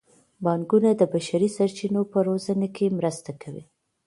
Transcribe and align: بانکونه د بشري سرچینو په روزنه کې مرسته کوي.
بانکونه 0.43 0.89
د 0.95 1.01
بشري 1.13 1.49
سرچینو 1.57 2.01
په 2.11 2.19
روزنه 2.27 2.67
کې 2.75 2.95
مرسته 2.97 3.31
کوي. 3.41 3.63